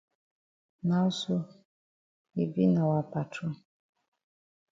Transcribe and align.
Now 0.87 1.05
sl 1.17 1.39
yi 2.35 2.43
be 2.53 2.63
na 2.73 2.81
wa 2.89 2.99
patron. 3.11 3.53